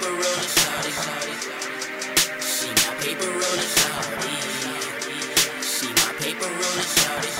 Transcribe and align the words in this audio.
roller 0.00 0.48
shawty. 0.56 0.92
She 2.40 2.68
my 2.68 2.94
paper 3.00 3.26
roller 3.26 3.68
shawty. 3.76 4.34
She 5.62 5.86
my 5.88 6.12
paper 6.20 6.46
roller 6.46 6.86
shawty. 6.94 7.30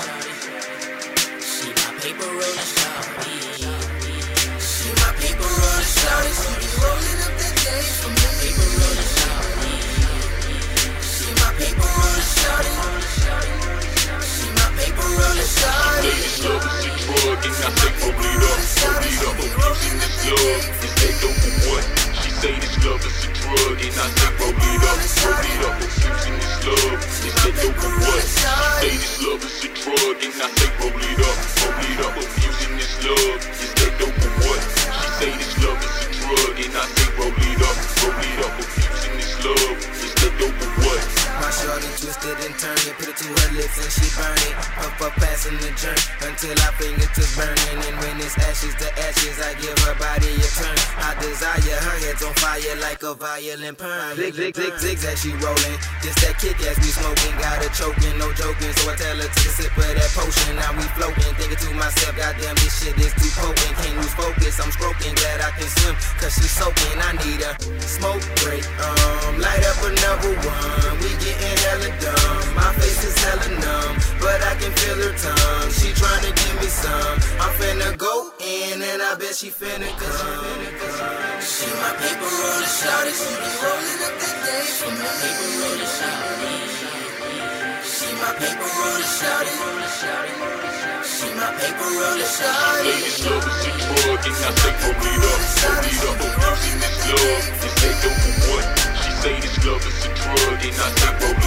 She 1.41 1.69
my 1.69 2.01
paper 2.01 2.27
roller 2.27 2.67
shawty. 2.75 3.82
Drug 23.43 23.79
and 23.83 23.97
I 23.99 24.07
say 24.15 24.31
roll 24.39 24.55
it 24.55 24.83
up, 24.87 24.99
roll 25.27 25.47
it 25.51 25.63
up, 25.67 25.77
abusing 25.83 26.37
this 26.39 26.55
love. 26.63 27.03
Is 27.27 27.35
that 27.43 27.55
dope 27.59 27.83
or 27.83 27.95
what? 27.99 28.23
She 28.23 28.47
say 28.79 28.95
this 29.03 29.19
love 29.23 29.43
is 29.43 29.59
a 29.63 29.71
drug 29.75 30.19
and 30.23 30.35
I 30.39 30.47
say 30.55 30.71
roll 30.79 31.03
it 31.03 31.21
up, 31.23 31.39
roll 31.59 31.83
it 31.83 32.01
up, 32.07 32.15
abusing 32.23 32.75
this 32.79 32.95
love. 33.03 33.43
Is 33.59 33.73
that 33.75 33.93
dope 33.99 34.23
or 34.23 34.33
what? 34.47 34.63
She 34.63 35.09
say 35.19 35.31
this 35.35 35.55
love 35.63 35.83
is 35.83 35.99
a 35.99 36.15
drug 36.23 36.59
and 36.63 36.77
I 36.79 36.85
say 36.87 37.09
roll 37.19 37.35
it 37.35 37.63
up, 37.67 37.77
roll 37.99 38.23
it 38.23 38.39
up, 38.47 38.55
abusing 38.63 39.17
this 39.19 39.35
love. 39.43 39.79
Is 40.07 40.13
that 40.23 40.33
dope 40.39 40.63
or 40.63 40.71
what? 40.87 41.03
My 41.43 41.51
shorty 41.51 41.91
twisted 41.99 42.39
and 42.47 42.55
turned 42.63 42.87
it, 42.87 42.95
put 42.95 43.11
it 43.11 43.17
to 43.19 43.27
her 43.27 43.51
lips 43.59 43.77
and 43.83 43.91
she 43.91 44.07
burn 44.15 44.39
it. 44.47 44.55
Puff 44.79 45.03
up 45.03 45.15
passing 45.19 45.59
the 45.59 45.71
jerk 45.75 45.99
until 46.23 46.55
our 46.63 46.75
fingertips 46.79 47.35
burning. 47.35 47.79
And 47.91 47.97
when 47.99 48.15
it's 48.23 48.39
ashes 48.39 48.75
to 48.79 48.89
ashes, 49.03 49.42
head's 52.13 52.25
on 52.25 52.35
fire 52.35 52.77
like 52.81 53.03
a 53.03 53.15
violin 53.15 53.75
perm. 53.75 54.17
Zig 54.17 54.35
zig 54.35 54.55
zig 54.55 54.75
zigzag 54.79 55.17
she 55.17 55.33
rolling, 55.41 55.79
just 56.05 56.21
that 56.21 56.37
kick 56.37 56.61
as 56.69 56.77
we 56.85 56.93
smoking. 56.93 57.35
Got 57.41 57.65
her 57.65 57.73
choking, 57.73 58.17
no 58.21 58.29
joking. 58.37 58.73
So 58.77 58.93
I 58.93 58.95
tell 58.97 59.17
her 59.17 59.29
take 59.33 59.49
a 59.49 59.53
sip 59.57 59.77
of 59.77 59.89
that 59.97 60.11
potion. 60.13 60.57
Now 60.57 60.77
we 60.77 60.85
floating, 60.93 61.33
thinking 61.41 61.57
to 61.57 61.69
myself, 61.75 62.13
goddamn 62.17 62.57
this 62.61 62.73
shit 62.77 62.97
is 63.01 63.13
too 63.17 63.33
potent. 63.41 63.73
Can't 63.81 63.97
lose 63.97 64.13
focus, 64.13 64.61
I'm 64.61 64.71
stroking, 64.73 65.15
glad 65.17 65.41
I 65.41 65.51
can 65.57 65.69
swim, 65.81 65.95
cause 66.21 66.35
she's 66.37 66.53
soaking. 66.53 66.99
I 67.01 67.17
need 67.25 67.41
a 67.41 67.53
smoke 67.81 68.25
break, 68.45 68.65
um, 68.85 69.41
light 69.41 69.65
up 69.65 69.81
another 69.81 70.37
one. 70.37 70.93
We 71.01 71.11
getting 71.17 71.57
hella 71.65 71.91
dumb. 71.97 72.45
My 72.53 72.71
face 72.77 73.03
is 73.09 73.17
hella 73.25 73.49
numb, 73.57 73.95
but 74.21 74.39
I 74.45 74.53
can 74.61 74.73
feel 74.77 74.99
her 75.01 75.15
tongue. 75.17 75.52
In, 79.33 79.41
and 79.41 79.41
I 79.41 79.41
bet 79.41 79.41
she 79.41 79.49
finna 79.49 79.89
come. 79.97 81.41
She 81.41 81.65
my 81.81 81.91
paper 81.97 82.29
roller 82.29 82.69
shawty. 82.69 83.13
She 83.17 83.33
be 83.33 83.49
rolling 83.65 84.03
up 84.05 84.15
that 84.21 84.37
day 84.45 84.67
for 84.77 84.93
me. 84.93 85.09
Paper 85.23 85.49
roller 85.57 85.89
shawty. 85.97 86.53
She 87.81 88.09
my 88.21 88.29
paper 88.37 88.69
roller 88.77 89.09
shawty. 89.09 89.55
She 91.01 91.29
my 91.33 91.49
paper 91.57 91.89
roller 91.97 92.21
this 92.21 93.25
love 93.25 93.47
is 93.49 93.65
a 93.65 93.73
drug 93.89 94.21
and 94.21 94.37
I 94.37 94.53
say 94.53 94.73
roll 94.83 94.93
it 94.93 95.09
up, 95.09 95.41
roll 95.41 95.81
it 95.81 96.05
up, 96.05 96.21
abusing 96.21 96.79
this 96.83 96.99
love. 97.09 97.45
Is 97.65 97.75
that 97.81 97.95
dope 98.05 98.27
or 98.29 98.37
what? 98.53 98.65
She 99.01 99.11
say 99.23 99.35
this 99.41 99.57
love 99.65 99.81
is 99.81 100.05
a 100.05 100.13
drug 100.13 100.61
and 100.61 100.77
I 100.77 100.93
say 100.93 101.09
roll 101.09 101.33
it 101.33 101.33
up, 101.33 101.33
roll 101.33 101.42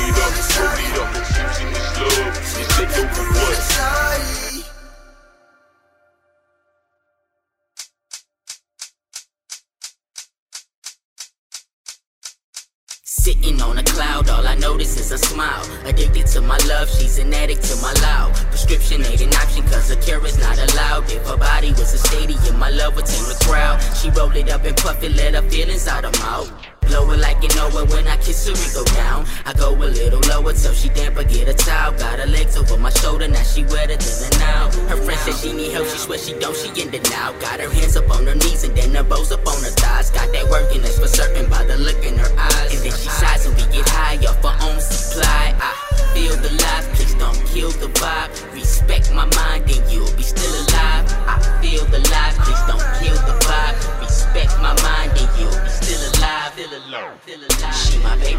Sitting 13.26 13.60
on 13.60 13.76
a 13.80 13.84
cloud, 13.84 14.30
all 14.30 14.46
I 14.46 14.54
notice 14.54 15.00
is 15.00 15.12
a 15.12 15.18
smile. 15.18 15.66
Addicted 15.84 16.28
to 16.28 16.42
my 16.42 16.60
love, 16.70 16.88
she's 16.88 17.18
an 17.18 17.34
addict 17.34 17.64
to 17.64 17.76
my 17.78 17.92
loud. 18.04 18.36
Prescription 18.52 19.04
ain't 19.04 19.20
an 19.20 19.34
option, 19.34 19.64
cause 19.64 19.90
a 19.90 19.96
cure 19.96 20.24
is 20.28 20.38
not 20.38 20.60
allowed. 20.60 21.10
If 21.10 21.26
her 21.26 21.36
body 21.36 21.72
was 21.72 21.92
a 21.96 21.98
stadium, 21.98 22.60
my 22.60 22.70
love 22.70 22.96
would 22.96 23.08
tame 23.08 23.26
the 23.26 23.44
crowd. 23.44 23.82
She 23.98 24.12
rolled 24.12 24.36
it 24.36 24.52
up 24.52 24.64
and 24.64 24.78
puff 24.78 25.02
it, 25.02 25.16
let 25.16 25.34
her 25.34 25.42
feelings 25.50 25.88
out 25.88 26.04
her 26.04 26.12
mouth. 26.22 26.54
Blow 26.82 27.10
it 27.12 27.20
like 27.20 27.42
you 27.42 27.50
know 27.56 27.68
it 27.70 27.90
when 27.90 28.08
I 28.08 28.16
kiss 28.18 28.46
her, 28.46 28.54
we 28.54 28.68
go 28.78 28.86
down. 28.94 29.26
I 29.44 29.54
go 29.54 29.74
a 29.74 29.90
little 29.90 30.22
lower 30.30 30.54
till 30.54 30.74
she 30.74 30.90
damp, 30.90 31.16
but 31.16 31.28
get 31.28 31.48
a 31.48 31.54
towel. 31.56 31.94
Got 31.98 32.20
her 32.20 32.28
legs 32.28 32.56
over 32.56 32.78
my 32.78 32.92
shoulder, 32.92 33.28
now 33.28 33.42
she 33.42 33.64
wetter 33.64 33.98
than 33.98 34.34
a 34.34 34.38
now. 34.38 34.70
Her 34.88 34.98
friend 34.98 35.20
said 35.22 35.34
she 35.42 35.52
need 35.52 35.72
help, 35.72 35.88
she 35.88 35.98
swear 35.98 36.20
she 36.20 36.38
don't, 36.38 36.56
she 36.56 36.70
in 36.80 36.92
now. 37.10 37.34
Got 37.40 37.60
her 37.60 37.72
hands 37.72 37.98
up 37.98 38.08
on 38.12 38.28
her 38.28 38.36
knees 38.36 38.64
and 38.64 38.78
then 38.78 38.94
her 38.94 39.04
bows 39.04 39.32
up 39.32 39.48
on 39.48 39.64
her 39.64 39.74
thighs. 39.74 40.12
Got 40.12 40.32
that 40.32 40.48
working, 40.48 40.84
that's 40.84 41.00
for 41.00 41.08
certain 41.08 41.45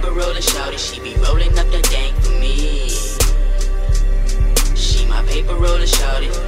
Paper 0.07 0.19
roller 0.21 0.41
shouty, 0.41 0.79
she 0.79 1.01
be 1.01 1.17
rolling 1.17 1.59
up 1.59 1.69
the 1.73 1.83
dank 1.91 2.15
for 2.23 2.31
me. 2.31 2.91
She 4.77 5.05
my 5.07 5.21
paper 5.25 5.57
roller 5.57 5.81
shouty. 5.81 6.46